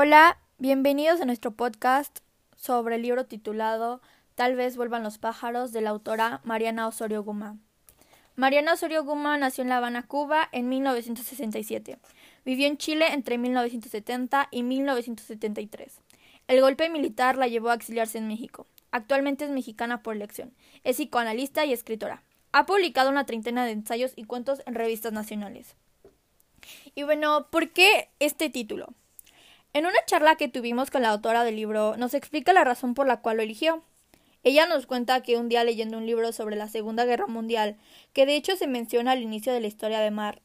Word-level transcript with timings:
Hola, 0.00 0.38
bienvenidos 0.58 1.20
a 1.20 1.24
nuestro 1.24 1.50
podcast 1.50 2.20
sobre 2.54 2.94
el 2.94 3.02
libro 3.02 3.26
titulado 3.26 4.00
Tal 4.36 4.54
vez 4.54 4.76
vuelvan 4.76 5.02
los 5.02 5.18
pájaros 5.18 5.72
de 5.72 5.80
la 5.80 5.90
autora 5.90 6.40
Mariana 6.44 6.86
Osorio 6.86 7.24
Guma. 7.24 7.56
Mariana 8.36 8.74
Osorio 8.74 9.02
Guma 9.02 9.36
nació 9.38 9.62
en 9.62 9.70
La 9.70 9.78
Habana, 9.78 10.06
Cuba, 10.06 10.48
en 10.52 10.68
1967. 10.68 11.98
Vivió 12.44 12.68
en 12.68 12.76
Chile 12.76 13.06
entre 13.12 13.38
1970 13.38 14.46
y 14.52 14.62
1973. 14.62 16.00
El 16.46 16.60
golpe 16.60 16.88
militar 16.90 17.36
la 17.36 17.48
llevó 17.48 17.70
a 17.70 17.74
exiliarse 17.74 18.18
en 18.18 18.28
México. 18.28 18.68
Actualmente 18.92 19.46
es 19.46 19.50
mexicana 19.50 20.04
por 20.04 20.14
elección. 20.14 20.54
Es 20.84 20.98
psicoanalista 20.98 21.64
y 21.64 21.72
escritora. 21.72 22.22
Ha 22.52 22.66
publicado 22.66 23.10
una 23.10 23.26
treintena 23.26 23.64
de 23.64 23.72
ensayos 23.72 24.12
y 24.14 24.26
cuentos 24.26 24.62
en 24.64 24.76
revistas 24.76 25.12
nacionales. 25.12 25.74
Y 26.94 27.02
bueno, 27.02 27.48
¿por 27.50 27.70
qué 27.70 28.10
este 28.20 28.48
título? 28.48 28.94
En 29.74 29.86
una 29.86 30.04
charla 30.06 30.36
que 30.36 30.48
tuvimos 30.48 30.90
con 30.90 31.02
la 31.02 31.10
autora 31.10 31.44
del 31.44 31.56
libro, 31.56 31.96
nos 31.96 32.14
explica 32.14 32.52
la 32.52 32.64
razón 32.64 32.94
por 32.94 33.06
la 33.06 33.20
cual 33.20 33.36
lo 33.36 33.42
eligió. 33.42 33.82
Ella 34.42 34.66
nos 34.66 34.86
cuenta 34.86 35.22
que 35.22 35.36
un 35.36 35.48
día 35.48 35.64
leyendo 35.64 35.98
un 35.98 36.06
libro 36.06 36.32
sobre 36.32 36.56
la 36.56 36.68
Segunda 36.68 37.04
Guerra 37.04 37.26
Mundial, 37.26 37.76
que 38.12 38.24
de 38.24 38.36
hecho 38.36 38.56
se 38.56 38.66
menciona 38.66 39.12
al 39.12 39.22
inicio 39.22 39.52
de 39.52 39.60
la 39.60 39.66
historia 39.66 40.00
de 40.00 40.10
Mar, 40.10 40.40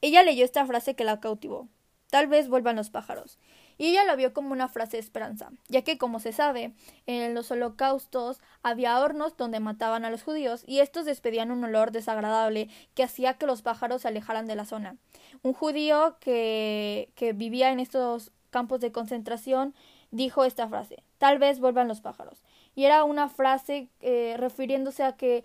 ella 0.00 0.22
leyó 0.22 0.44
esta 0.44 0.66
frase 0.66 0.94
que 0.94 1.04
la 1.04 1.20
cautivó. 1.20 1.68
Tal 2.10 2.26
vez 2.26 2.48
vuelvan 2.48 2.76
los 2.76 2.90
pájaros. 2.90 3.38
Y 3.78 3.88
ella 3.88 4.04
la 4.04 4.16
vio 4.16 4.32
como 4.32 4.52
una 4.52 4.68
frase 4.68 4.96
de 4.96 5.02
esperanza, 5.02 5.50
ya 5.68 5.82
que, 5.82 5.98
como 5.98 6.18
se 6.18 6.32
sabe, 6.32 6.72
en 7.06 7.34
los 7.34 7.50
holocaustos 7.50 8.40
había 8.62 8.98
hornos 9.00 9.36
donde 9.36 9.60
mataban 9.60 10.04
a 10.04 10.10
los 10.10 10.22
judíos 10.22 10.64
y 10.66 10.80
estos 10.80 11.04
despedían 11.04 11.50
un 11.50 11.62
olor 11.62 11.92
desagradable 11.92 12.68
que 12.94 13.02
hacía 13.02 13.34
que 13.34 13.46
los 13.46 13.60
pájaros 13.62 14.02
se 14.02 14.08
alejaran 14.08 14.46
de 14.46 14.56
la 14.56 14.64
zona. 14.64 14.96
Un 15.42 15.52
judío 15.52 16.16
que, 16.20 17.10
que 17.16 17.34
vivía 17.34 17.70
en 17.70 17.80
estos 17.80 18.32
campos 18.56 18.80
de 18.80 18.90
concentración 18.90 19.74
dijo 20.10 20.44
esta 20.44 20.66
frase 20.66 21.02
tal 21.18 21.38
vez 21.38 21.60
vuelvan 21.60 21.88
los 21.88 22.00
pájaros 22.00 22.42
y 22.74 22.84
era 22.84 23.04
una 23.04 23.28
frase 23.28 23.90
eh, 24.00 24.36
refiriéndose 24.38 25.02
a 25.02 25.12
que 25.12 25.44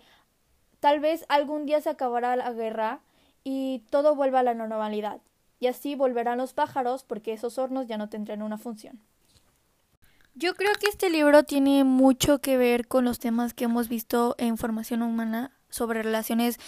tal 0.80 0.98
vez 1.00 1.26
algún 1.28 1.66
día 1.66 1.82
se 1.82 1.90
acabará 1.90 2.36
la 2.36 2.52
guerra 2.52 3.00
y 3.44 3.82
todo 3.90 4.14
vuelva 4.14 4.40
a 4.40 4.42
la 4.42 4.54
normalidad 4.54 5.20
y 5.60 5.66
así 5.66 5.94
volverán 5.94 6.38
los 6.38 6.54
pájaros 6.54 7.04
porque 7.04 7.34
esos 7.34 7.58
hornos 7.58 7.86
ya 7.86 7.98
no 7.98 8.08
tendrán 8.08 8.42
una 8.42 8.56
función. 8.56 9.00
Yo 10.34 10.54
creo 10.54 10.72
que 10.80 10.88
este 10.88 11.10
libro 11.10 11.42
tiene 11.42 11.84
mucho 11.84 12.40
que 12.40 12.56
ver 12.56 12.88
con 12.88 13.04
los 13.04 13.18
temas 13.18 13.52
que 13.52 13.64
hemos 13.64 13.88
visto 13.88 14.34
en 14.38 14.56
formación 14.56 15.02
humana 15.02 15.52
sobre 15.68 16.02
relaciones 16.02 16.58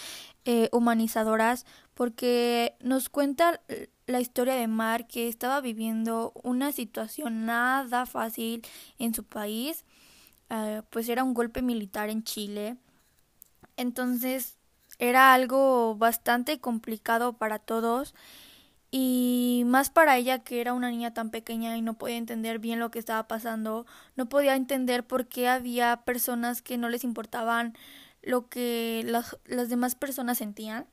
eh, 0.45 0.69
humanizadoras 0.71 1.65
porque 1.95 2.75
nos 2.79 3.09
cuenta 3.09 3.59
la 4.07 4.19
historia 4.19 4.55
de 4.55 4.67
Mar 4.67 5.07
que 5.07 5.27
estaba 5.27 5.61
viviendo 5.61 6.31
una 6.43 6.71
situación 6.71 7.45
nada 7.45 8.05
fácil 8.05 8.61
en 8.99 9.13
su 9.13 9.23
país 9.23 9.85
eh, 10.49 10.81
pues 10.89 11.09
era 11.09 11.23
un 11.23 11.33
golpe 11.33 11.61
militar 11.61 12.09
en 12.09 12.23
Chile 12.23 12.77
entonces 13.77 14.57
era 14.99 15.33
algo 15.33 15.95
bastante 15.95 16.59
complicado 16.59 17.33
para 17.33 17.59
todos 17.59 18.13
y 18.91 19.63
más 19.65 19.89
para 19.89 20.15
ella 20.15 20.39
que 20.39 20.61
era 20.61 20.73
una 20.73 20.89
niña 20.89 21.13
tan 21.13 21.29
pequeña 21.29 21.75
y 21.75 21.81
no 21.81 21.95
podía 21.95 22.15
entender 22.17 22.59
bien 22.59 22.79
lo 22.79 22.91
que 22.91 22.99
estaba 22.99 23.27
pasando, 23.27 23.85
no 24.15 24.29
podía 24.29 24.55
entender 24.55 25.05
por 25.05 25.27
qué 25.27 25.49
había 25.49 25.97
personas 26.05 26.61
que 26.61 26.77
no 26.77 26.87
les 26.87 27.03
importaban 27.03 27.75
lo 28.21 28.47
que 28.47 29.03
las, 29.05 29.37
las 29.45 29.67
demás 29.69 29.95
personas 29.95 30.37
sentían. 30.37 30.85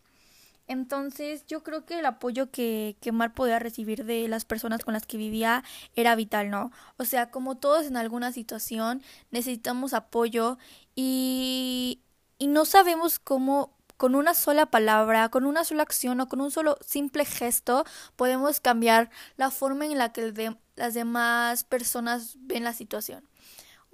Entonces 0.66 1.44
yo 1.46 1.62
creo 1.62 1.84
que 1.84 1.98
el 1.98 2.06
apoyo 2.06 2.50
que, 2.50 2.96
que 3.00 3.12
Mar 3.12 3.34
podía 3.34 3.58
recibir 3.58 4.04
de 4.04 4.28
las 4.28 4.44
personas 4.44 4.84
con 4.84 4.94
las 4.94 5.06
que 5.06 5.16
vivía 5.16 5.64
era 5.96 6.14
vital, 6.14 6.50
¿no? 6.50 6.70
O 6.98 7.04
sea, 7.04 7.30
como 7.30 7.56
todos 7.56 7.86
en 7.86 7.96
alguna 7.96 8.32
situación 8.32 9.02
necesitamos 9.30 9.92
apoyo 9.92 10.58
y, 10.94 12.00
y 12.38 12.46
no 12.46 12.64
sabemos 12.64 13.18
cómo 13.18 13.76
con 13.96 14.14
una 14.16 14.34
sola 14.34 14.66
palabra, 14.66 15.28
con 15.28 15.44
una 15.44 15.64
sola 15.64 15.84
acción 15.84 16.20
o 16.20 16.28
con 16.28 16.40
un 16.40 16.50
solo 16.50 16.76
simple 16.84 17.24
gesto 17.24 17.84
podemos 18.16 18.60
cambiar 18.60 19.10
la 19.36 19.50
forma 19.52 19.86
en 19.86 19.96
la 19.96 20.12
que 20.12 20.56
las 20.74 20.94
demás 20.94 21.64
personas 21.64 22.36
ven 22.40 22.64
la 22.64 22.72
situación. 22.72 23.22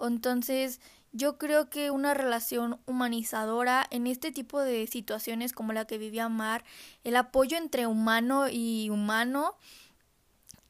Entonces, 0.01 0.81
yo 1.13 1.39
creo 1.39 1.71
que 1.71 1.91
una 1.91 2.15
relación 2.15 2.81
humanizadora 2.87 3.87
en 3.91 4.07
este 4.07 4.31
tipo 4.31 4.61
de 4.61 4.87
situaciones 4.87 5.53
como 5.53 5.73
la 5.73 5.87
que 5.87 5.99
vivía 5.99 6.29
Mar, 6.29 6.65
el 7.05 7.17
apoyo 7.17 7.57
entre 7.57 7.87
humano 7.87 8.49
y 8.51 8.91
humano 8.91 9.57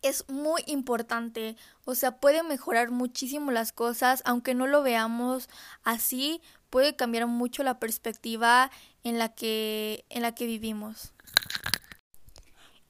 es 0.03 0.28
muy 0.28 0.62
importante, 0.66 1.56
o 1.84 1.94
sea, 1.94 2.19
puede 2.19 2.43
mejorar 2.43 2.91
muchísimo 2.91 3.50
las 3.50 3.72
cosas, 3.72 4.22
aunque 4.25 4.55
no 4.55 4.66
lo 4.66 4.83
veamos 4.83 5.49
así, 5.83 6.41
puede 6.71 6.95
cambiar 6.95 7.27
mucho 7.27 7.62
la 7.65 7.81
perspectiva 7.81 8.71
en 9.03 9.19
la 9.19 9.34
que, 9.34 10.05
en 10.09 10.22
la 10.22 10.34
que 10.34 10.47
vivimos. 10.47 11.12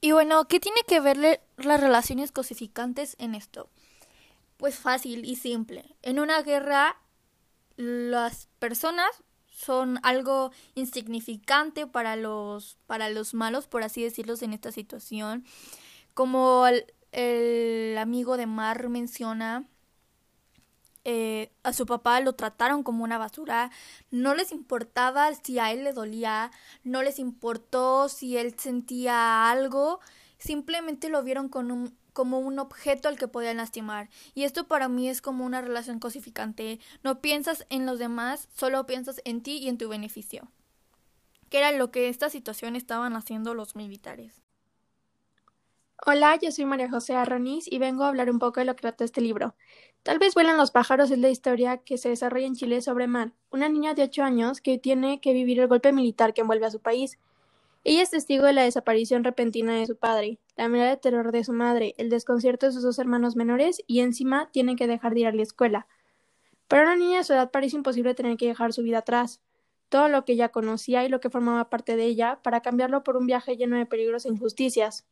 Y 0.01 0.11
bueno, 0.11 0.47
¿qué 0.47 0.59
tiene 0.59 0.81
que 0.87 0.99
ver 0.99 1.41
las 1.57 1.81
relaciones 1.81 2.31
cosificantes 2.31 3.15
en 3.19 3.35
esto? 3.35 3.69
Pues 4.59 4.75
fácil 4.75 5.23
y 5.23 5.37
simple. 5.37 5.95
En 6.01 6.19
una 6.19 6.41
guerra, 6.41 6.97
las 7.77 8.49
personas 8.59 9.09
son 9.47 9.99
algo 10.03 10.51
insignificante 10.75 11.87
para 11.87 12.17
los, 12.17 12.77
para 12.85 13.09
los 13.09 13.33
malos, 13.33 13.67
por 13.67 13.83
así 13.83 14.03
decirlo, 14.03 14.33
en 14.41 14.51
esta 14.51 14.73
situación. 14.73 15.45
Como 16.13 16.65
el 17.13 17.97
amigo 17.97 18.35
de 18.35 18.47
Mar 18.47 18.89
menciona, 18.89 19.65
eh, 21.05 21.53
a 21.63 21.71
su 21.71 21.85
papá 21.85 22.19
lo 22.19 22.33
trataron 22.33 22.83
como 22.83 23.05
una 23.05 23.17
basura, 23.17 23.71
no 24.11 24.35
les 24.35 24.51
importaba 24.51 25.33
si 25.35 25.57
a 25.57 25.71
él 25.71 25.85
le 25.85 25.93
dolía, 25.93 26.51
no 26.83 27.01
les 27.01 27.17
importó 27.17 28.09
si 28.09 28.35
él 28.35 28.59
sentía 28.59 29.49
algo, 29.49 30.01
simplemente 30.37 31.07
lo 31.07 31.23
vieron 31.23 31.47
con 31.47 31.71
un, 31.71 31.97
como 32.13 32.39
un 32.39 32.59
objeto 32.59 33.07
al 33.07 33.17
que 33.17 33.27
podían 33.27 33.57
lastimar. 33.57 34.09
Y 34.33 34.43
esto 34.43 34.67
para 34.67 34.87
mí 34.87 35.09
es 35.09 35.21
como 35.21 35.45
una 35.45 35.61
relación 35.61 35.99
cosificante. 35.99 36.79
No 37.03 37.21
piensas 37.21 37.65
en 37.69 37.85
los 37.85 37.99
demás, 37.99 38.47
solo 38.55 38.85
piensas 38.85 39.21
en 39.25 39.41
ti 39.41 39.57
y 39.57 39.69
en 39.69 39.77
tu 39.77 39.89
beneficio. 39.89 40.51
Que 41.49 41.59
era 41.59 41.71
lo 41.71 41.91
que 41.91 42.09
esta 42.09 42.29
situación 42.29 42.75
estaban 42.75 43.15
haciendo 43.15 43.53
los 43.53 43.75
militares. 43.75 44.41
Hola, 46.05 46.37
yo 46.41 46.49
soy 46.51 46.63
María 46.63 46.89
José 46.89 47.13
Arroniz 47.13 47.65
y 47.69 47.77
vengo 47.77 48.05
a 48.05 48.07
hablar 48.07 48.31
un 48.31 48.39
poco 48.39 48.61
de 48.61 48.65
lo 48.65 48.73
que 48.73 48.81
trata 48.81 49.03
este 49.03 49.19
libro. 49.19 49.55
Tal 50.01 50.17
vez 50.17 50.33
vuelan 50.33 50.55
los 50.55 50.71
pájaros 50.71 51.11
es 51.11 51.19
la 51.19 51.29
historia 51.29 51.77
que 51.77 51.97
se 51.97 52.07
desarrolla 52.07 52.47
en 52.47 52.55
Chile 52.55 52.81
sobre 52.81 53.07
Mar, 53.07 53.33
una 53.51 53.67
niña 53.67 53.93
de 53.93 54.03
ocho 54.03 54.23
años 54.23 54.61
que 54.61 54.77
tiene 54.77 55.19
que 55.19 55.33
vivir 55.33 55.59
el 55.59 55.67
golpe 55.67 55.91
militar 55.91 56.33
que 56.33 56.39
envuelve 56.39 56.65
a 56.67 56.71
su 56.71 56.79
país. 56.79 57.19
Ella 57.83 58.03
es 58.03 58.11
testigo 58.11 58.45
de 58.45 58.53
la 58.53 58.63
desaparición 58.63 59.23
repentina 59.23 59.73
de 59.73 59.85
su 59.85 59.95
padre, 59.95 60.39
la 60.57 60.67
mirada 60.67 60.89
de 60.89 60.97
terror 60.97 61.31
de 61.31 61.43
su 61.43 61.53
madre, 61.53 61.95
el 61.97 62.09
desconcierto 62.09 62.65
de 62.65 62.73
sus 62.73 62.83
dos 62.83 62.99
hermanos 62.99 63.35
menores 63.35 63.81
y 63.87 64.01
encima 64.01 64.49
tiene 64.51 64.75
que 64.75 64.87
dejar 64.87 65.13
de 65.13 65.21
ir 65.21 65.27
a 65.27 65.31
la 65.31 65.41
escuela. 65.41 65.87
Para 66.67 66.83
una 66.83 66.95
niña 66.97 67.19
de 67.19 67.23
su 67.23 67.33
edad 67.33 67.51
parece 67.51 67.77
imposible 67.77 68.13
tener 68.13 68.37
que 68.37 68.47
dejar 68.47 68.73
su 68.73 68.83
vida 68.83 68.99
atrás, 68.99 69.41
todo 69.87 70.09
lo 70.09 70.25
que 70.25 70.33
ella 70.33 70.49
conocía 70.49 71.05
y 71.05 71.09
lo 71.09 71.19
que 71.19 71.29
formaba 71.29 71.69
parte 71.69 71.95
de 71.95 72.05
ella, 72.05 72.39
para 72.43 72.61
cambiarlo 72.61 73.03
por 73.03 73.17
un 73.17 73.25
viaje 73.25 73.57
lleno 73.57 73.77
de 73.77 73.85
peligros 73.85 74.25
e 74.25 74.29
injusticias. 74.29 75.05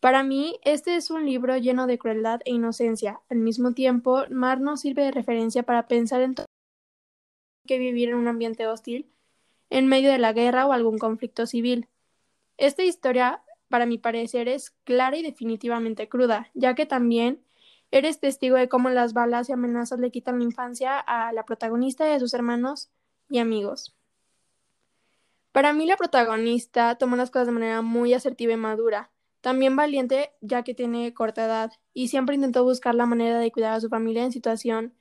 Para 0.00 0.22
mí, 0.22 0.58
este 0.64 0.96
es 0.96 1.10
un 1.10 1.26
libro 1.26 1.56
lleno 1.58 1.86
de 1.86 1.98
crueldad 1.98 2.40
e 2.44 2.52
inocencia. 2.52 3.20
Al 3.28 3.38
mismo 3.38 3.72
tiempo, 3.72 4.24
Mar 4.30 4.60
nos 4.60 4.80
sirve 4.80 5.02
de 5.02 5.10
referencia 5.10 5.62
para 5.62 5.86
pensar 5.88 6.22
en 6.22 6.34
todo 6.34 6.46
que 7.66 7.78
vivir 7.78 8.08
en 8.08 8.16
un 8.16 8.26
ambiente 8.26 8.66
hostil, 8.66 9.08
en 9.72 9.86
medio 9.86 10.12
de 10.12 10.18
la 10.18 10.34
guerra 10.34 10.66
o 10.66 10.72
algún 10.72 10.98
conflicto 10.98 11.46
civil. 11.46 11.88
Esta 12.58 12.82
historia, 12.82 13.42
para 13.68 13.86
mi 13.86 13.96
parecer, 13.96 14.46
es 14.46 14.70
clara 14.84 15.16
y 15.16 15.22
definitivamente 15.22 16.10
cruda, 16.10 16.50
ya 16.52 16.74
que 16.74 16.84
también 16.84 17.42
eres 17.90 18.20
testigo 18.20 18.56
de 18.56 18.68
cómo 18.68 18.90
las 18.90 19.14
balas 19.14 19.48
y 19.48 19.52
amenazas 19.52 19.98
le 19.98 20.10
quitan 20.10 20.38
la 20.38 20.44
infancia 20.44 20.98
a 20.98 21.32
la 21.32 21.46
protagonista 21.46 22.06
y 22.06 22.12
a 22.12 22.20
sus 22.20 22.34
hermanos 22.34 22.90
y 23.30 23.38
amigos. 23.38 23.96
Para 25.52 25.72
mí 25.72 25.86
la 25.86 25.96
protagonista 25.96 26.96
toma 26.96 27.16
las 27.16 27.30
cosas 27.30 27.46
de 27.46 27.54
manera 27.54 27.80
muy 27.80 28.12
asertiva 28.12 28.52
y 28.52 28.58
madura, 28.58 29.10
también 29.40 29.74
valiente 29.74 30.32
ya 30.42 30.64
que 30.64 30.74
tiene 30.74 31.14
corta 31.14 31.46
edad 31.46 31.72
y 31.94 32.08
siempre 32.08 32.34
intentó 32.34 32.62
buscar 32.62 32.94
la 32.94 33.06
manera 33.06 33.38
de 33.38 33.50
cuidar 33.50 33.72
a 33.72 33.80
su 33.80 33.88
familia 33.88 34.22
en 34.22 34.32
situación 34.32 34.92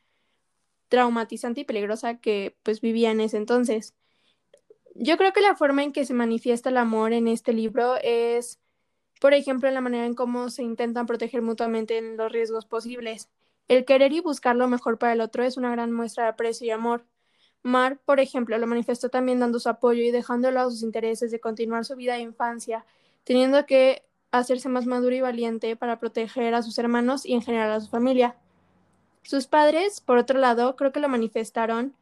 traumatizante 0.87 1.61
y 1.61 1.63
peligrosa 1.65 2.19
que 2.19 2.57
pues 2.63 2.79
vivía 2.79 3.11
en 3.11 3.19
ese 3.19 3.35
entonces. 3.35 3.95
Yo 4.95 5.17
creo 5.17 5.31
que 5.33 5.41
la 5.41 5.55
forma 5.55 5.83
en 5.83 5.93
que 5.93 6.05
se 6.05 6.13
manifiesta 6.13 6.69
el 6.69 6.77
amor 6.77 7.13
en 7.13 7.27
este 7.27 7.53
libro 7.53 7.95
es, 8.03 8.59
por 9.19 9.33
ejemplo, 9.33 9.67
en 9.67 9.75
la 9.75 9.81
manera 9.81 10.05
en 10.05 10.15
cómo 10.15 10.49
se 10.49 10.63
intentan 10.63 11.05
proteger 11.05 11.41
mutuamente 11.41 11.97
en 11.97 12.17
los 12.17 12.31
riesgos 12.31 12.65
posibles. 12.65 13.29
El 13.67 13.85
querer 13.85 14.11
y 14.11 14.19
buscar 14.19 14.55
lo 14.55 14.67
mejor 14.67 14.97
para 14.97 15.13
el 15.13 15.21
otro 15.21 15.43
es 15.43 15.55
una 15.55 15.71
gran 15.71 15.93
muestra 15.93 16.25
de 16.25 16.29
aprecio 16.31 16.67
y 16.67 16.71
amor. 16.71 17.05
Mar, 17.63 17.99
por 18.05 18.19
ejemplo, 18.19 18.57
lo 18.57 18.67
manifestó 18.67 19.09
también 19.09 19.39
dando 19.39 19.59
su 19.59 19.69
apoyo 19.69 20.03
y 20.03 20.11
dejando 20.11 20.49
a 20.49 20.69
sus 20.69 20.83
intereses 20.83 21.31
de 21.31 21.39
continuar 21.39 21.85
su 21.85 21.95
vida 21.95 22.15
de 22.15 22.21
infancia, 22.21 22.85
teniendo 23.23 23.65
que 23.65 24.03
hacerse 24.31 24.67
más 24.67 24.85
maduro 24.85 25.15
y 25.15 25.21
valiente 25.21 25.75
para 25.75 25.99
proteger 25.99 26.53
a 26.53 26.63
sus 26.63 26.77
hermanos 26.79 27.25
y 27.25 27.33
en 27.33 27.41
general 27.41 27.71
a 27.71 27.79
su 27.79 27.89
familia. 27.89 28.35
Sus 29.21 29.47
padres, 29.47 30.01
por 30.01 30.17
otro 30.17 30.39
lado, 30.39 30.75
creo 30.75 30.91
que 30.91 30.99
lo 30.99 31.07
manifestaron 31.07 31.95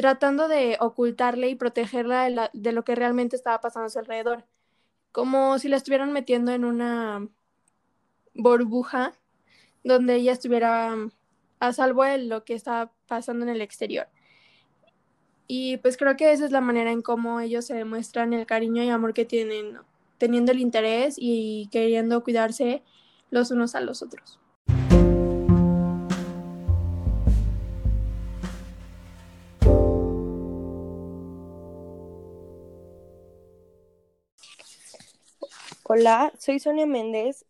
tratando 0.00 0.48
de 0.48 0.78
ocultarle 0.80 1.50
y 1.50 1.54
protegerla 1.56 2.50
de, 2.54 2.72
lo 2.72 2.84
que 2.84 2.94
realmente 2.94 3.36
estaba 3.36 3.60
pasando 3.60 3.86
a 3.86 3.90
su 3.90 3.98
alrededor, 3.98 4.46
como 5.12 5.58
si 5.58 5.68
la 5.68 5.76
estuvieran 5.76 6.12
metiendo 6.12 6.52
en 6.52 6.64
una 6.64 7.28
burbuja 8.34 9.12
donde 9.84 10.14
ella 10.14 10.32
estuviera 10.32 10.96
a 11.58 11.72
salvo 11.74 12.04
de 12.04 12.18
lo 12.18 12.44
que 12.44 12.54
estaba 12.54 12.92
pasando 13.06 13.44
en 13.44 13.50
el 13.50 13.60
exterior. 13.60 14.08
Y 15.46 15.76
pues 15.78 15.98
creo 15.98 16.16
que 16.16 16.32
esa 16.32 16.46
es 16.46 16.50
la 16.50 16.62
manera 16.62 16.92
en 16.92 17.02
cómo 17.02 17.40
ellos 17.40 17.66
se 17.66 17.74
demuestran 17.74 18.32
el 18.32 18.46
cariño 18.46 18.82
y 18.82 18.88
amor 18.88 19.12
que 19.12 19.26
tienen, 19.26 19.78
teniendo 20.16 20.52
el 20.52 20.60
interés 20.60 21.16
y 21.18 21.68
queriendo 21.70 22.24
cuidarse 22.24 22.82
los 23.30 23.50
unos 23.50 23.74
a 23.74 23.80
los 23.80 24.00
otros. 24.00 24.40
Hola, 35.92 36.32
soy 36.38 36.60
Sonia 36.60 36.86
Méndez 36.86 37.44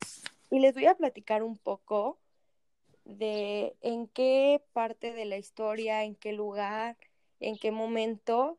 y 0.50 0.60
les 0.60 0.72
voy 0.72 0.86
a 0.86 0.94
platicar 0.94 1.42
un 1.42 1.58
poco 1.58 2.18
de 3.04 3.76
en 3.82 4.06
qué 4.06 4.62
parte 4.72 5.12
de 5.12 5.26
la 5.26 5.36
historia, 5.36 6.04
en 6.04 6.14
qué 6.14 6.32
lugar, 6.32 6.96
en 7.38 7.58
qué 7.58 7.70
momento 7.70 8.56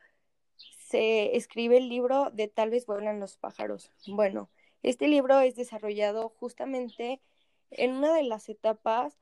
se 0.88 1.36
escribe 1.36 1.78
el 1.78 1.90
libro 1.90 2.30
de 2.30 2.48
Tal 2.48 2.70
vez 2.70 2.86
vuelan 2.86 3.20
los 3.20 3.38
pájaros. 3.38 3.92
Bueno, 4.06 4.52
este 4.84 5.08
libro 5.08 5.40
es 5.40 5.56
desarrollado 5.56 6.30
justamente 6.30 7.20
en 7.72 7.94
una 7.94 8.14
de 8.14 8.22
las 8.22 8.50
etapas 8.50 9.18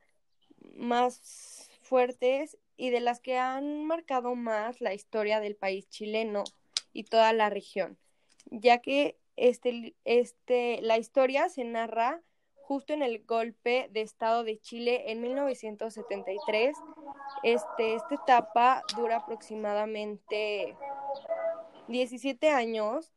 más 0.76 1.70
fuertes 1.82 2.58
y 2.76 2.90
de 2.90 3.00
las 3.00 3.22
que 3.22 3.38
han 3.38 3.86
marcado 3.86 4.36
más 4.36 4.82
la 4.82 4.94
historia 4.94 5.40
del 5.40 5.56
país 5.56 5.88
chileno 5.88 6.44
y 6.92 7.06
toda 7.06 7.32
la 7.32 7.50
región, 7.50 7.98
ya 8.52 8.80
que 8.80 9.16
este, 9.40 9.96
este, 10.04 10.80
la 10.82 10.98
historia 10.98 11.50
se 11.50 11.64
narra 11.64 12.22
justo 12.54 12.94
en 12.94 13.02
el 13.02 13.26
golpe 13.26 13.90
de 13.92 14.02
Estado 14.02 14.44
de 14.44 14.60
Chile 14.60 15.12
en 15.12 15.22
1973. 15.22 16.78
Este, 17.44 17.96
esta 17.96 18.16
etapa 18.16 18.84
dura 18.96 19.18
aproximadamente 19.18 20.76
17 21.88 22.50
años 22.50 23.12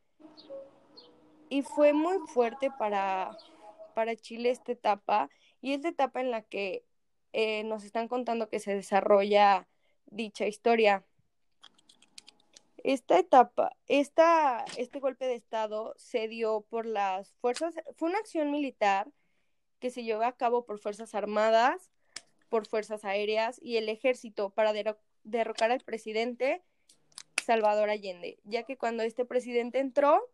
y 1.48 1.62
fue 1.62 1.92
muy 1.92 2.18
fuerte 2.28 2.70
para, 2.78 3.36
para 3.94 4.16
Chile 4.16 4.50
esta 4.50 4.72
etapa 4.72 5.28
y 5.60 5.74
esta 5.74 5.88
etapa 5.88 6.20
en 6.20 6.30
la 6.30 6.42
que 6.42 6.84
eh, 7.32 7.64
nos 7.64 7.84
están 7.84 8.08
contando 8.08 8.48
que 8.48 8.60
se 8.60 8.74
desarrolla 8.74 9.68
dicha 10.06 10.46
historia. 10.46 11.04
Esta 12.82 13.18
etapa, 13.18 13.76
esta, 13.86 14.64
este 14.76 14.98
golpe 14.98 15.26
de 15.26 15.36
Estado 15.36 15.94
se 15.96 16.26
dio 16.26 16.62
por 16.68 16.84
las 16.84 17.32
fuerzas, 17.34 17.74
fue 17.96 18.08
una 18.08 18.18
acción 18.18 18.50
militar 18.50 19.08
que 19.78 19.90
se 19.90 20.02
llevó 20.02 20.24
a 20.24 20.36
cabo 20.36 20.64
por 20.64 20.80
Fuerzas 20.80 21.14
Armadas, 21.14 21.90
por 22.48 22.66
Fuerzas 22.66 23.04
Aéreas 23.04 23.60
y 23.62 23.76
el 23.76 23.88
Ejército 23.88 24.50
para 24.50 24.72
derrocar 25.22 25.70
al 25.70 25.80
presidente 25.80 26.62
Salvador 27.44 27.88
Allende, 27.88 28.38
ya 28.44 28.64
que 28.64 28.76
cuando 28.76 29.04
este 29.04 29.24
presidente 29.24 29.78
entró, 29.78 30.28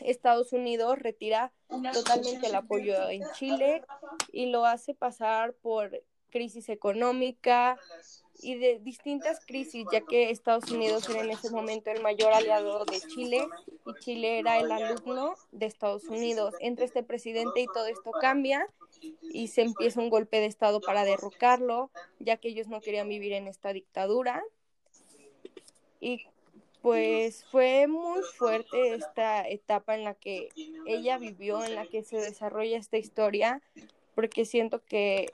Estados 0.00 0.52
Unidos 0.52 0.98
retira 0.98 1.52
totalmente 1.92 2.48
el 2.48 2.54
apoyo 2.54 3.08
en 3.08 3.22
Chile 3.34 3.84
y 4.32 4.46
lo 4.46 4.64
hace 4.64 4.94
pasar 4.94 5.52
por 5.54 6.02
crisis 6.30 6.68
económica, 6.68 7.78
y 8.42 8.56
de 8.56 8.78
distintas 8.80 9.44
crisis, 9.44 9.86
ya 9.92 10.00
que 10.00 10.30
Estados 10.30 10.70
Unidos 10.70 11.08
era 11.08 11.20
en 11.20 11.30
ese 11.30 11.50
momento 11.50 11.90
el 11.90 12.02
mayor 12.02 12.32
aliado 12.32 12.84
de 12.84 13.00
Chile 13.00 13.46
y 13.86 13.94
Chile 14.00 14.38
era 14.38 14.58
el 14.58 14.70
alumno 14.70 15.34
de 15.52 15.66
Estados 15.66 16.04
Unidos. 16.04 16.54
Entre 16.60 16.84
este 16.84 17.02
presidente 17.02 17.60
y 17.60 17.66
todo 17.66 17.86
esto 17.86 18.10
cambia 18.12 18.66
y 19.22 19.48
se 19.48 19.62
empieza 19.62 20.00
un 20.00 20.10
golpe 20.10 20.40
de 20.40 20.46
Estado 20.46 20.80
para 20.80 21.04
derrocarlo, 21.04 21.90
ya 22.18 22.36
que 22.36 22.48
ellos 22.48 22.68
no 22.68 22.80
querían 22.80 23.08
vivir 23.08 23.32
en 23.32 23.48
esta 23.48 23.72
dictadura. 23.72 24.42
Y 26.00 26.26
pues 26.82 27.44
fue 27.44 27.86
muy 27.86 28.22
fuerte 28.22 28.94
esta 28.94 29.46
etapa 29.46 29.94
en 29.94 30.04
la 30.04 30.14
que 30.14 30.48
ella 30.86 31.18
vivió, 31.18 31.62
en 31.62 31.74
la 31.74 31.86
que 31.86 32.02
se 32.02 32.16
desarrolla 32.16 32.78
esta 32.78 32.96
historia, 32.96 33.60
porque 34.14 34.44
siento 34.44 34.82
que 34.84 35.30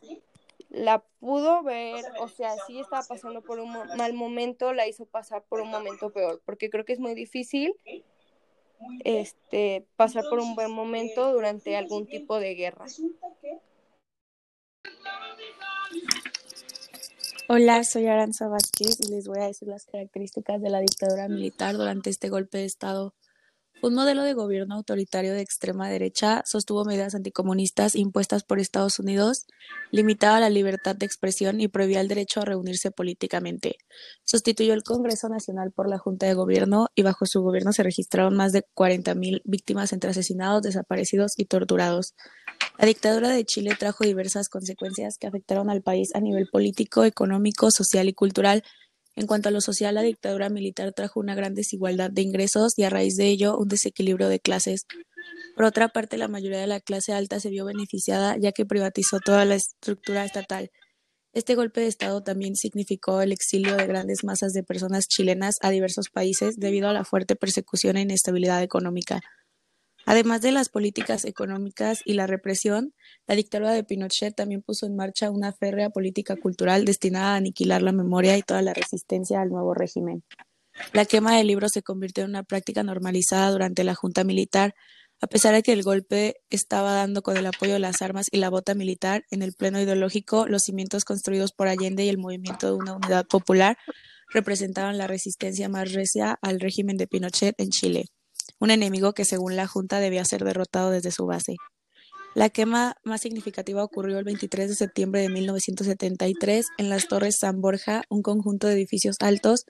la 0.77 1.03
pudo 1.21 1.63
ver, 1.63 2.05
o 2.21 2.29
sea, 2.29 2.55
sí 2.67 2.79
estaba 2.79 3.03
pasando 3.03 3.41
por 3.41 3.59
un 3.59 3.73
mal 3.97 4.13
momento, 4.13 4.75
la 4.75 4.87
hizo 4.87 5.07
pasar 5.07 5.43
por 5.49 5.61
un 5.61 5.71
momento 5.71 6.11
peor, 6.11 6.43
porque 6.45 6.69
creo 6.69 6.85
que 6.85 6.93
es 6.93 7.01
muy 7.01 7.15
difícil 7.15 7.75
este 9.05 9.87
pasar 9.97 10.25
por 10.29 10.39
un 10.39 10.55
buen 10.55 10.71
momento 10.71 11.33
durante 11.33 11.77
algún 11.77 12.07
tipo 12.07 12.39
de 12.39 12.55
guerra. 12.55 12.85
Hola, 17.49 17.85
soy 17.85 18.07
Aranza 18.07 18.49
Vázquez 18.49 19.01
y 19.01 19.13
les 19.13 19.29
voy 19.29 19.39
a 19.39 19.47
decir 19.47 19.69
las 19.69 19.87
características 19.87 20.61
de 20.61 20.69
la 20.69 20.81
dictadura 20.81 21.29
militar 21.29 21.77
durante 21.77 22.11
este 22.11 22.29
golpe 22.29 22.59
de 22.59 22.65
Estado 22.65 23.15
un 23.83 23.95
modelo 23.95 24.23
de 24.23 24.33
gobierno 24.33 24.75
autoritario 24.75 25.33
de 25.33 25.43
extrema 25.43 25.89
derecha 25.89 26.43
sostuvo 26.47 26.85
medidas 26.85 27.15
anticomunistas 27.15 27.95
impuestas 27.95 28.43
por 28.43 28.59
Estados 28.59 28.99
Unidos, 28.99 29.47
limitaba 29.91 30.41
la 30.41 30.51
libertad 30.51 30.97
de 30.97 31.07
expresión 31.07 31.61
y 31.61 31.69
prohibía 31.69 32.01
el 32.01 32.09
derecho 32.09 32.41
a 32.41 32.45
reunirse 32.45 32.91
políticamente. 32.91 33.77
Sustituyó 34.25 34.73
el 34.75 34.83
Congreso 34.83 35.29
Nacional 35.29 35.73
por 35.73 35.89
la 35.89 35.99
Junta 35.99 36.27
de 36.27 36.35
Gobierno 36.35 36.89
y 36.95 37.03
bajo 37.03 37.27
su 37.27 37.43
gobierno 37.43 37.73
se 37.73 37.83
registraron 37.83 38.37
más 38.37 38.53
de 38.53 38.65
40.000 38.75 39.43
víctimas 39.45 39.93
entre 39.93 40.11
asesinados, 40.11 40.63
desaparecidos 40.63 41.33
y 41.37 41.45
torturados. 41.45 42.15
La 42.79 42.87
dictadura 42.87 43.31
de 43.31 43.45
Chile 43.45 43.77
trajo 43.79 44.05
diversas 44.05 44.49
consecuencias 44.49 45.17
que 45.19 45.27
afectaron 45.27 45.71
al 45.71 45.83
país 45.83 46.15
a 46.15 46.21
nivel 46.21 46.49
político, 46.51 47.05
económico, 47.05 47.71
social 47.71 48.09
y 48.09 48.15
cultural, 48.15 48.63
en 49.17 49.27
cuanto 49.27 49.49
a 49.49 49.53
lo 49.53 49.63
social, 49.63 49.95
la 49.95 50.03
dictadura 50.03 50.51
militar 50.51 50.93
trajo 50.93 51.21
una 51.21 51.35
gran 51.35 51.55
desigualdad 51.55 52.11
de 52.11 52.21
ingresos 52.21 52.75
y 52.77 52.83
a 52.83 52.91
raíz 52.91 53.17
de 53.17 53.29
ello 53.29 53.57
un 53.57 53.67
desequilibrio 53.67 54.29
de 54.29 54.41
clases. 54.41 54.87
Por 55.55 55.65
otra 55.65 55.89
parte, 55.89 56.19
la 56.19 56.29
mayoría 56.29 56.61
de 56.61 56.67
la 56.67 56.81
clase 56.81 57.15
alta 57.15 57.41
se 57.41 57.49
vio 57.49 57.65
beneficiada 57.65 58.37
ya 58.39 58.53
que 58.53 58.67
privatizó 58.67 59.19
toda 59.21 59.47
la 59.47 59.55
estructura 59.55 60.27
estatal. 60.27 60.71
Este 61.33 61.55
golpe 61.55 61.81
de 61.81 61.87
Estado 61.87 62.23
también 62.23 62.57
significó 62.57 63.23
el 63.23 63.33
exilio 63.33 63.77
de 63.77 63.87
grandes 63.87 64.23
masas 64.23 64.53
de 64.53 64.63
personas 64.63 65.09
chilenas 65.09 65.57
a 65.63 65.71
diversos 65.71 66.11
países 66.11 66.57
debido 66.57 66.89
a 66.89 66.93
la 66.93 67.05
fuerte 67.05 67.37
persecución 67.37 67.97
e 67.97 68.03
inestabilidad 68.03 68.63
económica. 68.63 69.23
Además 70.09 70.41
de 70.41 70.53
las 70.53 70.69
políticas 70.69 71.25
económicas 71.25 72.01
y 72.05 72.15
la 72.15 72.29
represión, 72.29 72.95
la 73.27 73.35
dictadura 73.35 73.73
de 73.73 73.83
Pinochet 73.83 74.37
también 74.37 74.63
puso 74.63 74.87
en 74.87 74.95
marcha 74.95 75.33
una 75.33 75.53
férrea 75.53 75.91
política 75.91 76.37
cultural 76.37 76.85
destinada 76.85 77.35
a 77.35 77.37
aniquilar 77.37 77.83
la 77.83 77.91
memoria 77.91 78.39
y 78.39 78.43
toda 78.43 78.63
la 78.63 78.73
resistencia 78.73 79.41
al 79.41 79.49
nuevo 79.49 79.75
régimen. 79.75 80.23
La 80.93 81.07
quema 81.07 81.37
de 81.37 81.43
libros 81.43 81.73
se 81.75 81.83
convirtió 81.83 82.23
en 82.23 82.31
una 82.31 82.45
práctica 82.45 82.85
normalizada 82.85 83.51
durante 83.51 83.83
la 83.83 83.97
junta 83.97 84.23
militar, 84.23 84.77
a 85.21 85.27
pesar 85.27 85.55
de 85.55 85.65
que 85.65 85.73
el 85.73 85.83
golpe 85.83 86.37
estaba 86.51 86.93
dando 86.93 87.23
con 87.23 87.37
el 87.37 87.47
apoyo 87.47 87.73
de 87.73 87.81
las 87.81 88.01
armas 88.01 88.27
y 88.31 88.37
la 88.37 88.49
bota 88.49 88.75
militar 88.75 89.25
en 89.33 89.43
el 89.43 89.55
pleno 89.55 89.81
ideológico, 89.81 90.47
los 90.47 90.63
cimientos 90.63 91.05
construidos 91.05 91.51
por 91.51 91.67
Allende 91.67 92.05
y 92.05 92.11
el 92.11 92.19
movimiento 92.19 92.69
de 92.69 92.75
una 92.75 92.95
unidad 92.95 93.27
popular 93.27 93.77
representaban 94.33 94.99
la 94.99 95.09
resistencia 95.09 95.69
más 95.69 95.93
recia 95.95 96.39
al 96.43 96.61
régimen 96.61 96.97
de 96.97 97.09
Pinochet 97.09 97.59
en 97.59 97.71
Chile 97.71 98.05
un 98.59 98.71
enemigo 98.71 99.13
que 99.13 99.25
según 99.25 99.57
la 99.57 99.67
Junta 99.67 100.01
debía 100.01 100.25
ser 100.25 100.45
derrotado 100.45 100.91
desde 100.91 101.11
su 101.11 101.27
base. 101.27 101.57
La 102.35 102.51
quema 102.51 102.97
más 103.03 103.23
significativa 103.23 103.83
ocurrió 103.83 104.19
el 104.19 104.25
23 104.25 104.69
de 104.69 104.75
septiembre 104.75 105.23
de 105.23 105.31
1973 105.31 106.67
en 106.77 106.91
las 106.91 107.09
Torres 107.09 107.39
San 107.41 107.63
Borja, 107.63 108.03
un 108.11 108.21
conjunto 108.21 108.67
de 108.67 108.75
edificios 108.75 109.17
altos 109.21 109.65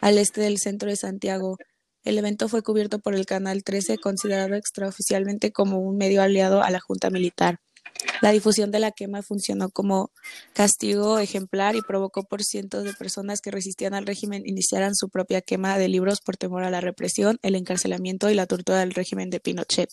al 0.00 0.18
este 0.18 0.40
del 0.40 0.58
centro 0.58 0.90
de 0.90 0.96
Santiago. 0.96 1.58
El 2.02 2.18
evento 2.18 2.48
fue 2.48 2.62
cubierto 2.62 2.98
por 2.98 3.14
el 3.14 3.24
Canal 3.24 3.62
13, 3.62 3.98
considerado 3.98 4.56
extraoficialmente 4.56 5.52
como 5.52 5.78
un 5.78 5.96
medio 5.96 6.22
aliado 6.22 6.62
a 6.62 6.70
la 6.70 6.80
Junta 6.80 7.08
Militar. 7.08 7.60
La 8.20 8.30
difusión 8.30 8.70
de 8.70 8.78
la 8.78 8.92
quema 8.92 9.22
funcionó 9.22 9.70
como 9.70 10.12
castigo 10.52 11.18
ejemplar 11.18 11.74
y 11.74 11.82
provocó 11.82 12.22
por 12.22 12.42
cientos 12.42 12.84
de 12.84 12.92
personas 12.94 13.40
que 13.40 13.50
resistían 13.50 13.94
al 13.94 14.06
régimen 14.06 14.42
iniciaran 14.46 14.94
su 14.94 15.08
propia 15.08 15.40
quema 15.40 15.76
de 15.78 15.88
libros 15.88 16.20
por 16.20 16.36
temor 16.36 16.62
a 16.62 16.70
la 16.70 16.80
represión, 16.80 17.38
el 17.42 17.56
encarcelamiento 17.56 18.30
y 18.30 18.34
la 18.34 18.46
tortura 18.46 18.78
del 18.80 18.94
régimen 18.94 19.30
de 19.30 19.40
Pinochet. 19.40 19.90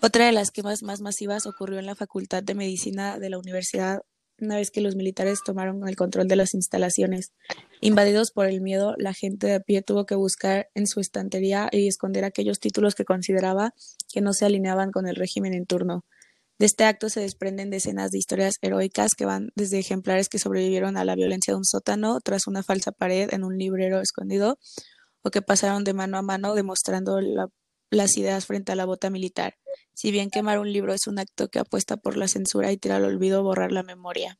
Otra 0.00 0.26
de 0.26 0.32
las 0.32 0.50
quemas 0.50 0.82
más 0.82 1.00
masivas 1.00 1.46
ocurrió 1.46 1.78
en 1.78 1.86
la 1.86 1.94
Facultad 1.94 2.42
de 2.42 2.54
Medicina 2.54 3.18
de 3.18 3.30
la 3.30 3.38
Universidad 3.38 4.02
una 4.40 4.56
vez 4.56 4.70
que 4.70 4.80
los 4.80 4.96
militares 4.96 5.40
tomaron 5.44 5.86
el 5.88 5.96
control 5.96 6.28
de 6.28 6.36
las 6.36 6.54
instalaciones. 6.54 7.32
Invadidos 7.80 8.30
por 8.32 8.46
el 8.46 8.60
miedo, 8.60 8.94
la 8.98 9.14
gente 9.14 9.46
de 9.46 9.54
a 9.54 9.60
pie 9.60 9.82
tuvo 9.82 10.06
que 10.06 10.14
buscar 10.14 10.68
en 10.74 10.86
su 10.86 11.00
estantería 11.00 11.68
y 11.70 11.86
esconder 11.86 12.24
aquellos 12.24 12.58
títulos 12.60 12.94
que 12.94 13.04
consideraba 13.04 13.74
que 14.12 14.20
no 14.20 14.32
se 14.32 14.44
alineaban 14.44 14.90
con 14.90 15.06
el 15.06 15.16
régimen 15.16 15.54
en 15.54 15.66
turno. 15.66 16.04
De 16.58 16.66
este 16.66 16.84
acto 16.84 17.08
se 17.08 17.20
desprenden 17.20 17.70
decenas 17.70 18.12
de 18.12 18.18
historias 18.18 18.54
heroicas 18.62 19.14
que 19.16 19.26
van 19.26 19.50
desde 19.56 19.80
ejemplares 19.80 20.28
que 20.28 20.38
sobrevivieron 20.38 20.96
a 20.96 21.04
la 21.04 21.16
violencia 21.16 21.52
de 21.52 21.58
un 21.58 21.64
sótano 21.64 22.20
tras 22.20 22.46
una 22.46 22.62
falsa 22.62 22.92
pared 22.92 23.28
en 23.32 23.42
un 23.42 23.58
librero 23.58 24.00
escondido 24.00 24.58
o 25.22 25.30
que 25.30 25.42
pasaron 25.42 25.82
de 25.82 25.94
mano 25.94 26.16
a 26.16 26.22
mano 26.22 26.54
demostrando 26.54 27.18
las 27.90 28.16
ideas 28.16 28.46
frente 28.46 28.70
a 28.70 28.76
la 28.76 28.84
bota 28.84 29.10
militar. 29.10 29.56
Si 29.94 30.12
bien 30.12 30.30
quemar 30.30 30.60
un 30.60 30.72
libro 30.72 30.94
es 30.94 31.08
un 31.08 31.18
acto 31.18 31.48
que 31.48 31.58
apuesta 31.58 31.96
por 31.96 32.16
la 32.16 32.28
censura 32.28 32.70
y 32.70 32.76
tira 32.76 32.96
al 32.96 33.04
olvido 33.04 33.42
borrar 33.42 33.72
la 33.72 33.82
memoria. 33.82 34.38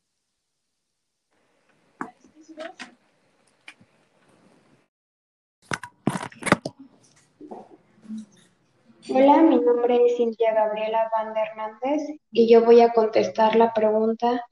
Hola, 9.07 9.43
mi 9.43 9.59
nombre 9.59 10.03
es 10.03 10.17
Cintia 10.17 10.51
Gabriela 10.55 11.11
Van 11.15 11.37
Hernández 11.37 12.17
y 12.31 12.51
yo 12.51 12.65
voy 12.65 12.81
a 12.81 12.91
contestar 12.91 13.55
la 13.55 13.71
pregunta 13.71 14.43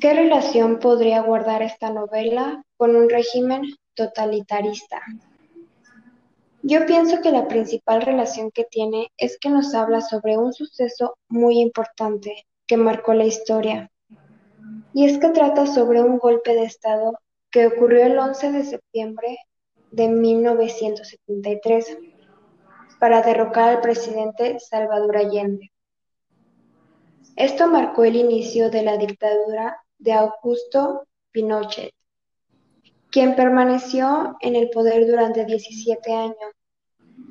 ¿qué 0.00 0.14
relación 0.14 0.78
podría 0.78 1.20
guardar 1.22 1.62
esta 1.62 1.90
novela 1.90 2.62
con 2.76 2.94
un 2.94 3.10
régimen 3.10 3.62
totalitarista? 3.94 5.02
Yo 6.62 6.86
pienso 6.86 7.20
que 7.20 7.32
la 7.32 7.48
principal 7.48 8.02
relación 8.02 8.52
que 8.52 8.64
tiene 8.64 9.08
es 9.16 9.36
que 9.40 9.50
nos 9.50 9.74
habla 9.74 10.00
sobre 10.00 10.38
un 10.38 10.52
suceso 10.52 11.16
muy 11.28 11.58
importante 11.58 12.44
que 12.68 12.76
marcó 12.76 13.14
la 13.14 13.24
historia. 13.24 13.90
Y 14.94 15.06
es 15.06 15.18
que 15.18 15.30
trata 15.30 15.66
sobre 15.66 16.02
un 16.02 16.18
golpe 16.18 16.54
de 16.54 16.62
Estado 16.62 17.18
que 17.50 17.66
ocurrió 17.66 18.06
el 18.06 18.16
11 18.16 18.52
de 18.52 18.64
septiembre 18.64 19.38
de 19.90 20.08
1973 20.08 21.98
para 22.98 23.22
derrocar 23.22 23.68
al 23.68 23.80
presidente 23.80 24.58
Salvador 24.60 25.16
Allende. 25.16 25.70
Esto 27.36 27.68
marcó 27.68 28.04
el 28.04 28.16
inicio 28.16 28.70
de 28.70 28.82
la 28.82 28.96
dictadura 28.96 29.80
de 29.98 30.12
Augusto 30.12 31.06
Pinochet, 31.30 31.92
quien 33.10 33.36
permaneció 33.36 34.36
en 34.40 34.56
el 34.56 34.70
poder 34.70 35.06
durante 35.06 35.44
17 35.44 36.12
años 36.12 36.52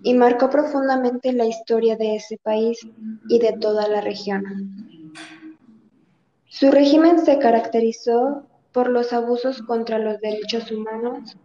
y 0.04 0.14
marcó 0.14 0.50
profundamente 0.50 1.34
la 1.34 1.46
historia 1.46 1.98
de 1.98 2.16
ese 2.16 2.38
país 2.38 2.80
y 3.28 3.40
de 3.40 3.54
toda 3.54 3.88
la 3.88 4.02
región. 4.02 4.44
Su 6.46 6.72
régimen 6.72 7.20
se 7.20 7.40
caracterizó 7.40 8.48
por 8.72 8.90
los 8.90 9.12
abusos 9.12 9.62
contra 9.62 10.00
los 10.00 10.20
derechos 10.22 10.72
humanos, 10.72 11.38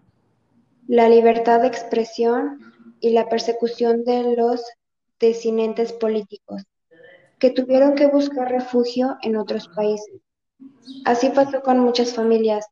la 0.87 1.09
libertad 1.09 1.61
de 1.61 1.69
expresión 1.69 2.72
y 3.03 3.11
la 3.11 3.29
persecución 3.29 4.05
de 4.05 4.37
los 4.37 4.65
disidentes 5.19 5.93
políticos, 5.93 6.63
que 7.41 7.51
tuvieron 7.51 7.97
que 7.97 8.07
buscar 8.07 8.49
refugio 8.49 9.19
en 9.23 9.37
otros 9.37 9.69
países. 9.75 10.21
Así 11.05 11.31
pasó 11.31 11.63
con 11.63 11.81
muchas 11.81 12.15
familias. 12.15 12.65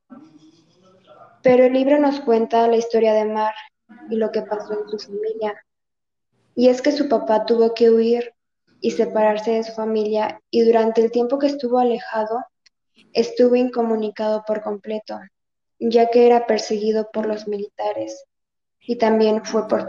Pero 1.43 1.65
el 1.65 1.73
libro 1.73 1.99
nos 1.99 2.21
cuenta 2.21 2.69
la 2.69 2.77
historia 2.77 3.13
de 3.13 3.25
Mar 3.25 3.55
y 4.09 4.17
lo 4.17 4.31
que 4.31 4.43
pasó 4.43 4.81
en 4.81 4.89
su 4.89 4.99
familia. 4.99 5.65
Y 6.55 6.69
es 6.69 6.81
que 6.81 6.93
su 6.93 7.09
papá 7.09 7.45
tuvo 7.45 7.75
que 7.75 7.91
huir 7.91 8.33
y 8.81 8.93
separarse 8.93 9.51
de 9.51 9.65
su 9.65 9.73
familia 9.73 10.41
y 10.49 10.63
durante 10.63 11.03
el 11.03 11.11
tiempo 11.11 11.41
que 11.41 11.49
estuvo 11.49 11.81
alejado, 11.81 12.39
estuvo 13.13 13.57
incomunicado 13.57 14.45
por 14.47 14.63
completo, 14.63 15.19
ya 15.81 16.09
que 16.09 16.27
era 16.27 16.47
perseguido 16.47 17.11
por 17.13 17.27
los 17.27 17.49
militares 17.49 18.27
y 18.81 18.97
también 18.97 19.45
fue 19.45 19.69
por, 19.69 19.87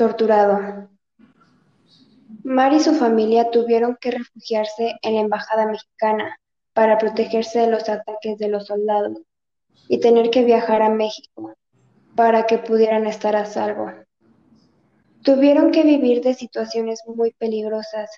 torturado. 0.00 0.88
Mar 2.42 2.72
y 2.72 2.80
su 2.80 2.94
familia 2.94 3.50
tuvieron 3.50 3.98
que 4.00 4.10
refugiarse 4.10 4.94
en 5.02 5.16
la 5.16 5.20
embajada 5.20 5.66
mexicana 5.66 6.40
para 6.72 6.96
protegerse 6.96 7.58
de 7.58 7.66
los 7.66 7.86
ataques 7.86 8.38
de 8.38 8.48
los 8.48 8.64
soldados 8.64 9.18
y 9.88 10.00
tener 10.00 10.30
que 10.30 10.42
viajar 10.42 10.80
a 10.80 10.88
México 10.88 11.52
para 12.16 12.46
que 12.46 12.56
pudieran 12.56 13.06
estar 13.06 13.36
a 13.36 13.44
salvo. 13.44 13.92
Tuvieron 15.22 15.70
que 15.70 15.82
vivir 15.82 16.22
de 16.22 16.32
situaciones 16.32 17.02
muy 17.06 17.32
peligrosas 17.32 18.08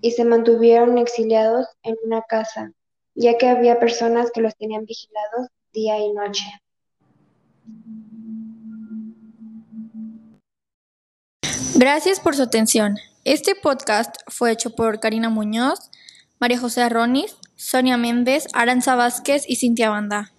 y 0.00 0.12
se 0.12 0.24
mantuvieron 0.24 0.98
exiliados 0.98 1.66
en 1.82 1.96
una 2.04 2.22
casa, 2.22 2.70
ya 3.16 3.36
que 3.38 3.48
había 3.48 3.80
personas 3.80 4.30
que 4.30 4.40
los 4.40 4.54
tenían 4.54 4.84
vigilados 4.84 5.48
día 5.72 5.98
y 5.98 6.12
noche. 6.12 6.44
Gracias 11.84 12.18
por 12.18 12.34
su 12.34 12.42
atención. 12.42 12.96
Este 13.24 13.54
podcast 13.54 14.16
fue 14.28 14.50
hecho 14.50 14.70
por 14.70 15.00
Karina 15.00 15.28
Muñoz, 15.28 15.90
María 16.40 16.58
José 16.58 16.80
Arronis, 16.80 17.36
Sonia 17.56 17.98
Méndez, 17.98 18.46
Aranza 18.54 18.94
Vázquez 18.94 19.44
y 19.46 19.56
Cintia 19.56 19.90
Banda. 19.90 20.33